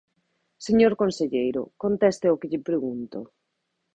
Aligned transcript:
Señor 0.67 0.93
conselleiro, 1.01 1.61
conteste 1.83 2.25
ao 2.27 2.39
que 2.39 2.49
lle 2.51 2.65
pregunto. 2.69 3.19